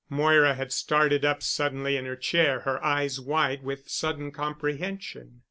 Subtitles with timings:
[0.09, 5.39] Moira had started up suddenly in her chair, her eyes wide with sudden comprehension.